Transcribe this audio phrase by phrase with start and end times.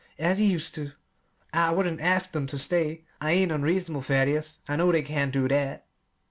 [0.17, 0.93] as he used to.
[1.53, 4.57] I wouldn't ask 'em ter stay I ain't unreasonable, Thaddeus.
[4.67, 5.85] I know they can't do that."